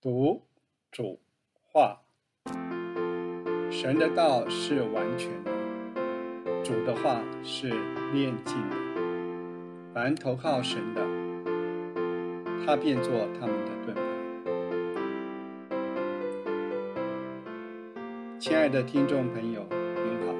[0.00, 0.42] 读
[0.92, 1.18] 主
[1.72, 2.02] 话，
[3.68, 5.50] 神的道是完全的，
[6.62, 7.68] 主的话是
[8.12, 8.76] 炼净的。
[9.92, 11.04] 凡投靠神的，
[12.64, 14.02] 他便做他们的盾牌。
[18.38, 20.32] 亲爱的听众朋友，您好，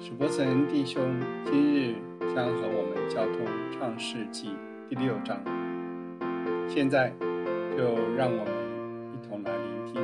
[0.00, 1.02] 史伯森弟兄
[1.44, 1.96] 今日
[2.34, 4.56] 将和我们交通创世纪
[4.88, 5.38] 第六章。
[6.66, 7.12] 现在。
[7.78, 7.84] 就
[8.16, 9.94] 让我们一同来聆听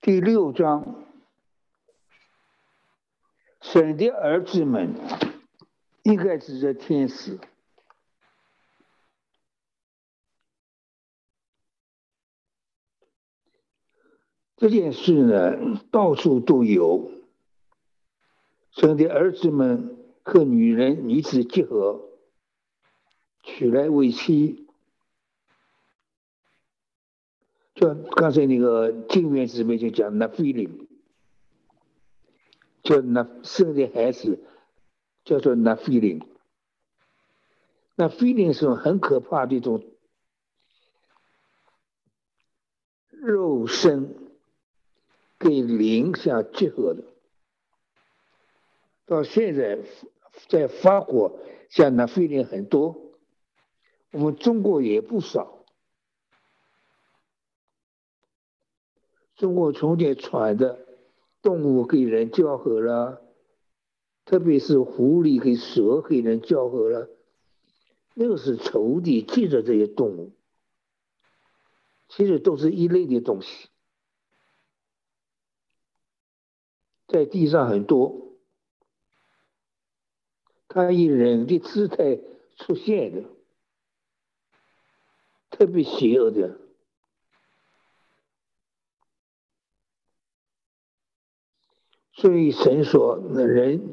[0.00, 1.04] 第六章。
[3.60, 4.94] 神的儿子们
[6.04, 7.38] 应该指着天使。
[14.56, 17.10] 这件事呢，到处都有。
[18.70, 19.97] 神的儿子们。
[20.30, 22.02] 和女人女子结合，
[23.42, 24.68] 娶来为妻，
[27.74, 30.86] 就刚才那个经院姊妹就讲那菲林，
[32.82, 34.44] 叫那生的孩子
[35.24, 36.20] 叫做那菲林，
[37.94, 39.82] 那菲林是很可怕的一种
[43.08, 44.14] 肉身
[45.38, 47.02] 跟灵相结合的，
[49.06, 49.78] 到现在。
[50.46, 53.12] 在法国，像那菲林很多，
[54.12, 55.64] 我们中国也不少。
[59.36, 60.86] 中国从前传的
[61.42, 63.22] 动物跟人交合了，
[64.24, 67.08] 特别是狐狸跟蛇跟人交合了，
[68.14, 70.32] 那个是仇敌记着这些动物，
[72.08, 73.68] 其实都是一类的东西，
[77.06, 78.27] 在地上很多。
[80.78, 82.20] 他以人的姿态
[82.56, 83.24] 出现的，
[85.50, 86.56] 特别邪恶的。
[92.12, 93.92] 所以神说，那人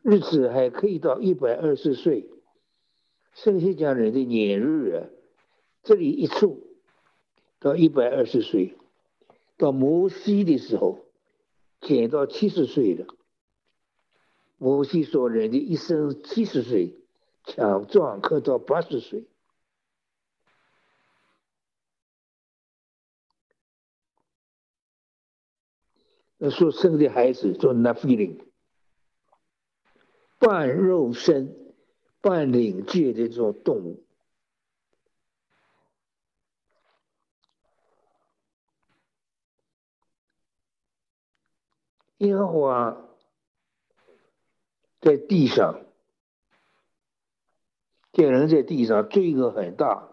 [0.00, 2.30] 日子还可以到一百二十岁。
[3.34, 5.04] 圣经讲人的年日啊，
[5.82, 6.78] 这里一处
[7.60, 8.74] 到一百二十岁，
[9.58, 11.04] 到摩西的时候
[11.82, 13.06] 减到七十岁了。
[14.58, 16.94] 摩西说：“人的一生七十岁，
[17.44, 19.28] 强壮可到八十岁。”
[26.38, 28.38] 那所生的孩子做那菲林，
[30.38, 31.74] 半肉身、
[32.20, 34.04] 半灵界的这种动物，
[42.18, 43.05] 耶和华。
[45.06, 45.86] 在地上，
[48.12, 50.08] 见人在地上罪恶很大，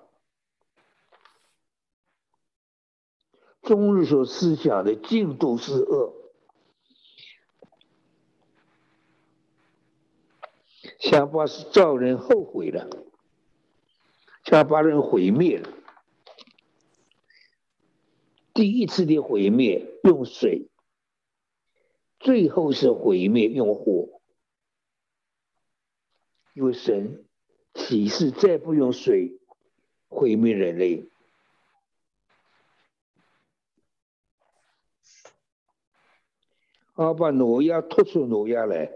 [3.63, 6.13] 终日所思想的尽都是恶，
[10.99, 12.87] 想把造人后悔了，
[14.43, 15.73] 想把人毁灭了。
[18.53, 20.69] 第一次的毁灭用水，
[22.19, 24.12] 最后是毁灭用火。
[26.53, 27.25] 因为神
[27.73, 29.39] 启示再不用水
[30.07, 31.09] 毁灭人类，
[36.93, 38.91] 而把挪亚拖出挪亚来，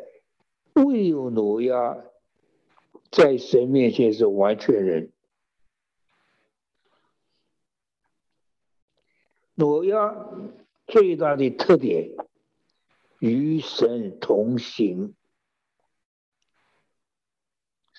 [0.74, 1.98] 唯有挪亚
[3.10, 5.12] 在神面前是完全人。
[9.56, 10.16] 挪亚
[10.86, 12.12] 最大的特点
[13.18, 15.16] 与神同行。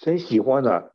[0.01, 0.95] 谁喜欢的？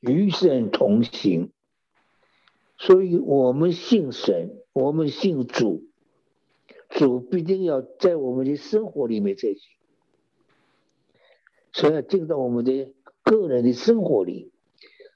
[0.00, 1.52] 与神同行，
[2.76, 5.84] 所以我们信神，我们信主，
[6.88, 9.60] 主必定要在我们的生活里面才行。
[11.72, 12.92] 所以要进到我们的
[13.22, 14.52] 个人的生活里，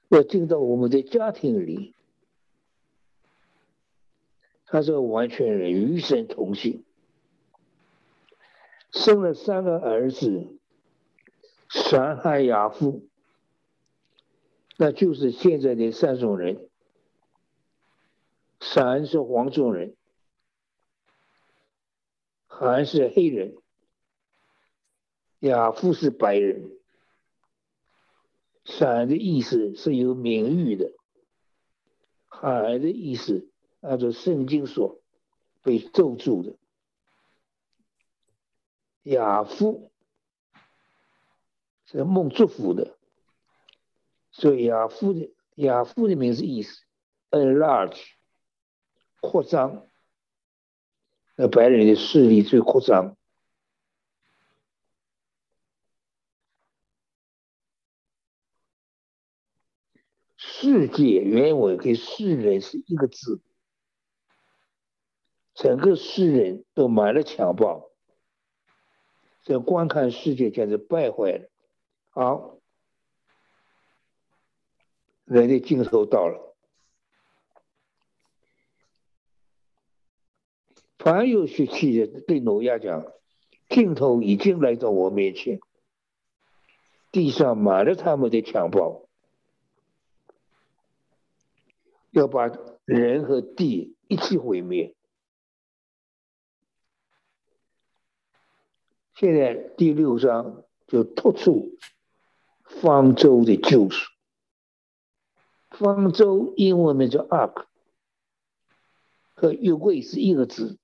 [0.07, 1.95] 要进到我们的家庭里。
[4.65, 6.85] 他是完全人，与神同行。
[8.91, 10.57] 生了三个儿子，
[11.69, 13.07] 闪、汉、雅夫，
[14.77, 16.69] 那就是现在的三种人。
[18.59, 19.95] 闪是黄种人，
[22.47, 23.55] 韩是黑人，
[25.39, 26.71] 亚夫是白人。
[28.63, 30.93] 闪的意思是有名誉的，
[32.27, 33.49] 海的意思
[33.81, 35.01] 按照圣经说
[35.63, 36.55] 被咒住的。
[39.03, 39.91] 亚夫
[41.85, 42.97] 是梦祝福的，
[44.31, 46.83] 所以亚夫的亚夫的名字意思
[47.31, 48.01] enlarge
[49.19, 49.87] 扩张，
[51.35, 53.17] 那白人的势力最扩张。
[60.37, 63.41] 世界原文跟世人是一个字，
[65.55, 67.90] 整个世人都满了强暴，
[69.43, 71.49] 这观看世界简直败坏了。
[72.09, 72.57] 好，
[75.25, 76.55] 人的尽头到了，
[80.99, 83.05] 凡有血气的对挪亚讲，
[83.69, 85.59] 尽头已经来到我面前，
[87.11, 89.07] 地上满了他们的强暴。
[92.11, 92.51] 要把
[92.83, 94.93] 人和地一起毁灭。
[99.21, 101.77] 现在第六章就突出
[102.65, 104.11] 方舟的救赎。
[105.69, 107.67] 方舟英文名叫 Ark，
[109.35, 110.79] 和约柜是一个字。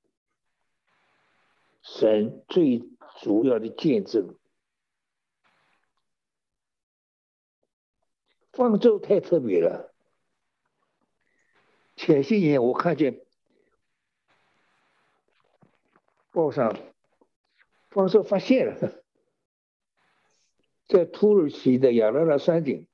[1.82, 2.88] 神最
[3.22, 4.38] 主要的见证，
[8.52, 9.92] 方舟太特别了。
[11.96, 13.26] 前些年我看见
[16.30, 16.78] 报上
[17.90, 19.04] 方舟发现了，
[20.88, 22.88] 在土耳其的亚拉拉山顶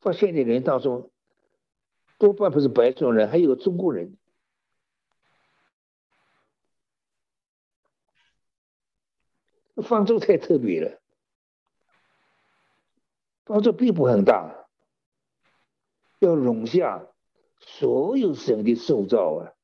[0.00, 1.10] 发现的人当中，
[2.18, 4.16] 多半不是白种人，还有中国人。
[9.82, 11.00] 方舟太特别了。
[13.44, 14.66] 方舟并不很大，
[16.18, 17.06] 要容下
[17.60, 19.54] 所有神的塑造啊，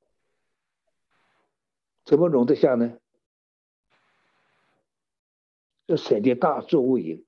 [2.05, 2.99] 怎么容得下呢？
[5.87, 7.25] 这神的大作为，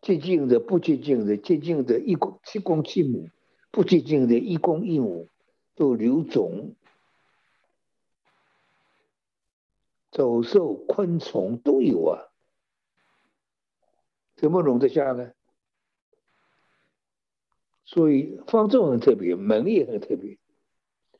[0.00, 3.28] 接近的、不接近的、接近的一公七公七母，
[3.72, 5.28] 不接近的一公一母，
[5.74, 6.76] 都留种。
[10.12, 12.30] 走兽、昆虫都有啊，
[14.36, 15.32] 怎么容得下呢？
[17.86, 20.36] 所以方舟很特别，门也很特别。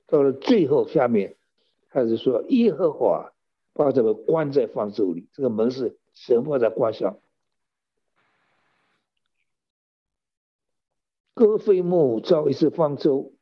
[0.07, 1.37] 到了最后，下面
[1.89, 3.33] 他是说耶和华
[3.73, 7.19] 把这个关在方舟里，这个门是神把它关上。
[11.35, 13.33] 戈飞木造一次方舟，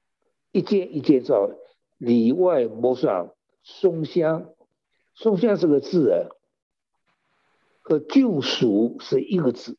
[0.53, 1.51] 一件一件造，
[1.97, 4.51] 里外抹上松香。
[5.15, 6.29] 松香这个字啊，
[7.83, 9.79] 和救赎是一个字，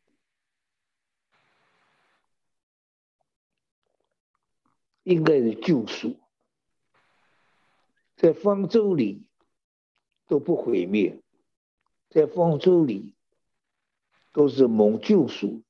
[5.06, 6.18] 应该是救赎，
[8.16, 9.24] 在方舟里
[10.28, 11.22] 都不毁灭，
[12.10, 13.14] 在方舟里
[14.34, 15.62] 都是蒙救赎。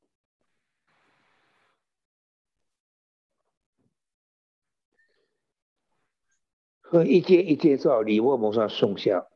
[6.80, 9.28] 和一件一件照礼物蒙上送香。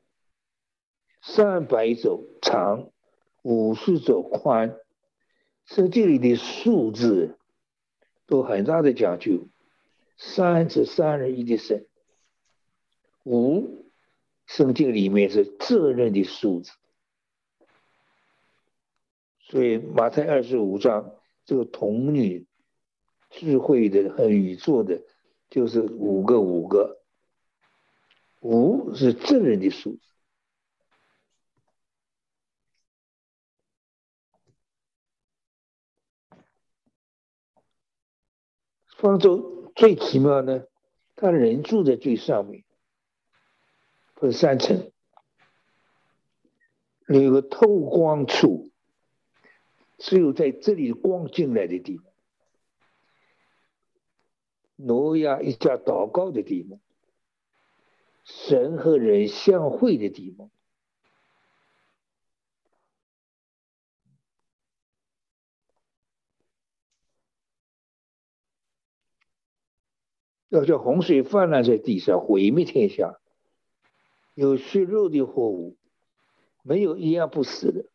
[1.21, 2.89] 三百走长，
[3.41, 4.77] 五十走宽，
[5.65, 7.37] 圣经里的数字
[8.25, 9.49] 都很大的讲究。
[10.21, 11.87] 三是三人一的神，
[13.23, 13.89] 五
[14.45, 16.71] 圣经里面是责任的数字。
[19.39, 22.45] 所以马太二十五章这个童女
[23.29, 25.01] 智慧的和宇宙的，
[25.49, 27.01] 就是五个五个，
[28.41, 29.99] 五是责任的数字。
[38.97, 40.65] 方舟最奇妙呢，
[41.15, 42.65] 他人住在最上面，
[44.15, 44.91] 不是三层，
[47.07, 48.71] 有个透光处，
[49.97, 52.11] 只有在这里光进来的地方，
[54.75, 56.77] 挪亚一家祷告的地方，
[58.25, 60.51] 神和人相会的地方。
[70.49, 73.19] 要叫洪水泛滥在地上，毁灭天下。
[74.33, 75.77] 有血肉的货物，
[76.63, 77.85] 没有一样不死的。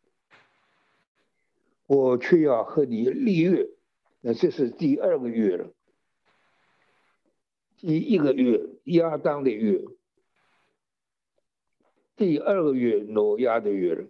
[1.87, 3.69] 我却要和你立约，
[4.21, 5.71] 那这是第二个月了。
[7.77, 9.83] 第一个月亚当的月，
[12.15, 14.07] 第二个月挪亚的月了。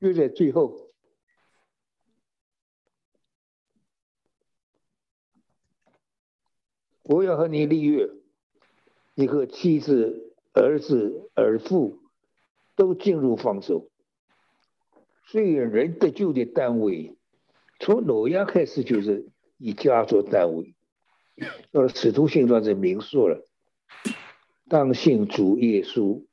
[0.00, 0.83] 约在最后。
[7.04, 8.08] 我要和你立约，
[9.14, 11.98] 你和妻子、儿子、儿妇
[12.74, 13.90] 都进入方舟。
[15.26, 17.14] 所以人得救的单位，
[17.78, 19.26] 从挪亚开始就是
[19.58, 20.74] 以家做单位。
[21.72, 23.44] 到了使徒行传就明说了，
[24.68, 26.24] 当信主耶稣，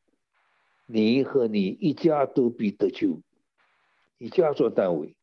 [0.86, 3.22] 你和你一家都必得救，
[4.18, 5.16] 以家做单位。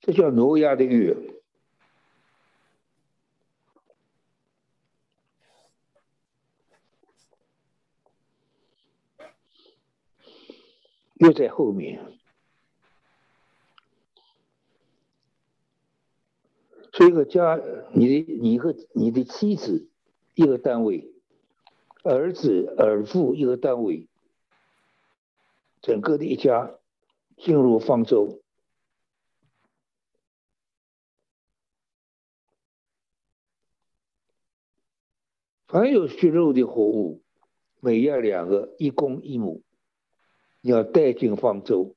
[0.00, 1.16] 这叫挪亚的约。
[11.16, 12.00] 约在后面，
[16.94, 17.60] 所以个家，
[17.92, 19.86] 你的你和你的妻子
[20.34, 21.12] 一个单位，
[22.04, 24.08] 儿子儿妇一个单位，
[25.82, 26.78] 整个的一家
[27.36, 28.40] 进入方舟。
[35.70, 37.22] 凡有血肉的活物，
[37.78, 39.62] 每样两个，一公一母，
[40.60, 41.94] 你要带进方舟，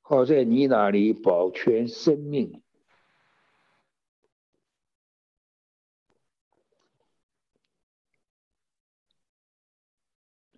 [0.00, 2.60] 好在你那里保全生命。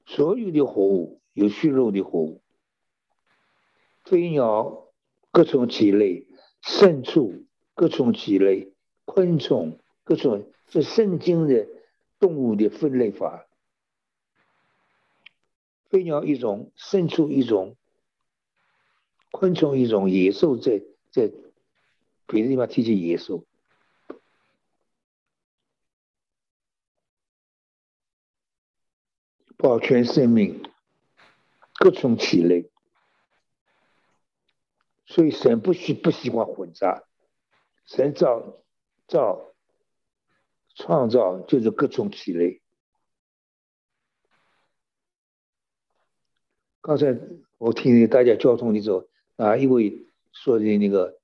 [0.06, 2.40] 所有的活物，有血肉的活物，
[4.02, 4.88] 飞鸟、
[5.30, 6.26] 各种禽类、
[6.62, 8.72] 牲畜、各种禽类、
[9.04, 10.48] 昆虫、各种。
[10.68, 11.68] 是圣经的
[12.18, 13.46] 动物的分类法，
[15.90, 17.76] 飞鸟一种，牲畜一种，
[19.30, 20.80] 昆虫一种，野兽在
[21.10, 21.30] 在
[22.26, 23.44] 别的地方提起野兽，
[29.58, 30.62] 保全生命，
[31.74, 32.70] 各种体类，
[35.04, 37.04] 所以神不喜不喜欢混杂，
[37.84, 38.62] 神造
[39.06, 39.51] 造。
[40.74, 42.62] 创造就是各种体类。
[46.80, 47.18] 刚才
[47.58, 51.18] 我听大家交通的时候，啊，一位说的那个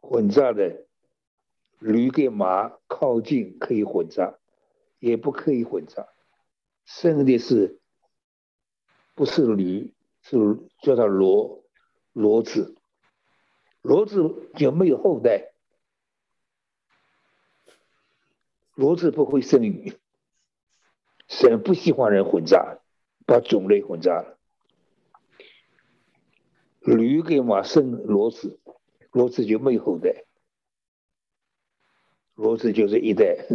[0.00, 0.86] 混杂的
[1.78, 4.38] 驴跟马靠近可以混杂，
[4.98, 6.08] 也不可以混杂。
[6.84, 7.80] 生的是
[9.14, 9.94] 不是驴？
[10.24, 10.36] 是
[10.80, 11.64] 叫它骡
[12.14, 12.76] 骡子，
[13.82, 15.51] 骡子就没有后代。
[18.82, 19.92] 骡子不会生育，
[21.28, 22.80] 神不喜欢人混杂，
[23.24, 24.40] 把种类混杂了。
[26.80, 28.58] 驴给马生骡子，
[29.12, 30.24] 骡子就没有后代，
[32.34, 33.46] 骡子就是一代。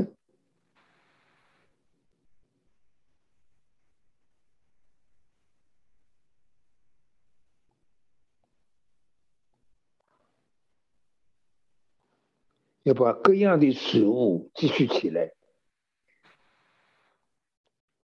[12.87, 15.33] 要把各样的食物积蓄起来，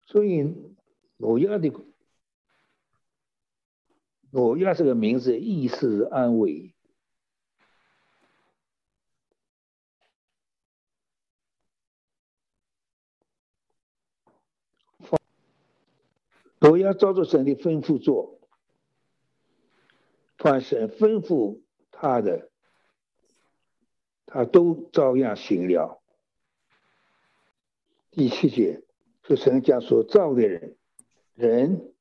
[0.05, 0.55] 所以
[1.17, 1.73] 挪亚的
[4.31, 6.75] 挪亚这个名字意思是安慰。
[16.59, 18.39] 挪亚照着神的吩咐做，
[20.37, 22.51] 凡神吩咐他的。
[24.27, 26.03] 他都照样行了。
[28.11, 28.83] 第七节
[29.23, 30.77] 是神将所造的人、
[31.35, 31.95] 人、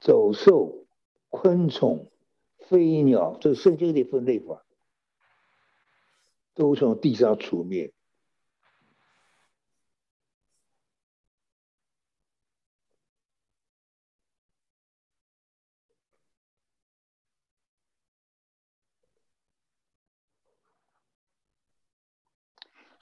[0.00, 0.86] 走兽、
[1.30, 2.10] 昆虫、
[2.58, 4.64] 飞鸟，这圣经的分类法，
[6.54, 7.92] 都从地上除灭。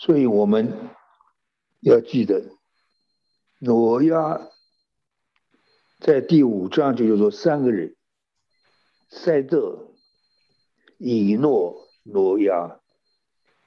[0.01, 0.89] 所以我们
[1.81, 2.57] 要记得，
[3.59, 4.49] 挪亚
[5.99, 7.95] 在第五章就叫做三个人：
[9.11, 9.93] 赛德、
[10.97, 12.81] 以诺、挪亚，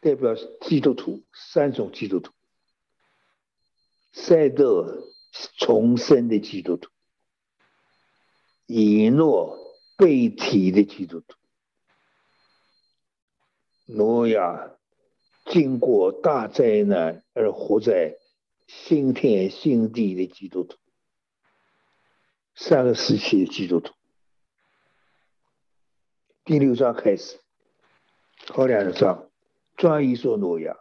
[0.01, 2.33] 代表基督徒三种基督徒。
[4.11, 5.03] 赛德
[5.59, 6.89] 重生的基督徒，
[8.65, 9.55] 以诺
[9.97, 11.35] 被提的基督徒，
[13.85, 14.71] 挪亚。
[15.45, 18.17] 经过大灾难而活在
[18.67, 20.77] 新天新地的基督徒，
[22.55, 23.93] 三个时期的基督徒。
[26.45, 27.39] 第六章开始，
[28.49, 29.29] 后两章
[29.77, 30.77] 专一说诺亚，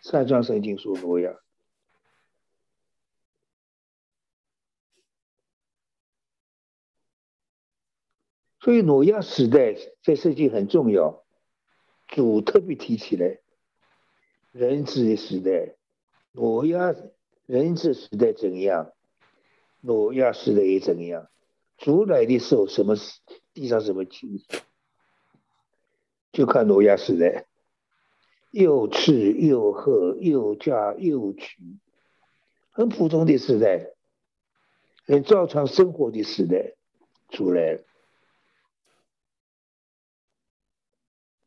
[0.00, 1.36] 三章圣经说挪亚。
[8.60, 11.24] 所以挪亚时代在圣经很重要，
[12.16, 13.40] 主特别提起来，
[14.50, 15.74] 人质的时代，
[16.32, 16.94] 挪亚
[17.44, 18.94] 人质时代怎样，
[19.82, 21.28] 挪亚时代也怎样，
[21.76, 22.96] 主来的时候什么
[23.52, 24.42] 地上什么情，
[26.32, 27.44] 就看挪亚时代，
[28.50, 31.58] 又吃又喝又嫁又娶，
[32.70, 33.90] 很普通的时代，
[35.04, 36.72] 很照常生活的时代，
[37.28, 37.82] 主来了。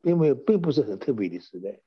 [0.09, 1.79] 因为，并不是很特别的时代。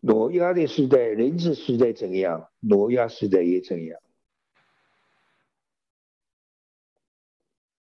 [0.00, 4.00] 挪亚的时代，人质时代怎样，挪亚时代也怎样。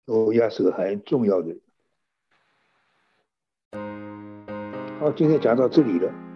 [0.05, 1.55] 挪亚是个很重要的。
[4.99, 6.26] 好，今天讲到这里了。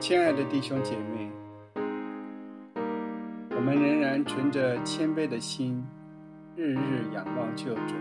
[0.00, 1.30] 亲爱的弟兄姐妹，
[3.50, 5.86] 我们仍然存着谦卑的心，
[6.56, 7.94] 日日仰望救主，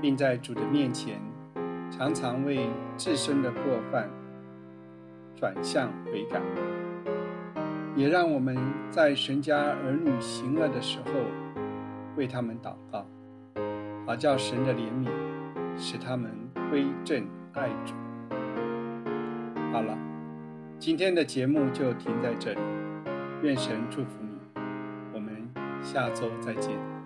[0.00, 1.20] 并在主的面前
[1.90, 3.60] 常常为自身的过
[3.92, 4.08] 犯
[5.36, 6.40] 转向悔改，
[7.94, 8.56] 也让我们
[8.90, 11.12] 在神家儿女行恶的时候
[12.16, 13.06] 为他们祷告，
[14.06, 15.10] 好叫神的怜悯
[15.76, 16.30] 使他们
[16.70, 17.22] 归正
[17.52, 17.92] 爱主。
[19.74, 20.09] 好了。
[20.80, 22.58] 今天的节目就停在这里，
[23.42, 24.40] 愿神祝福你，
[25.12, 25.46] 我们
[25.82, 26.99] 下周再见。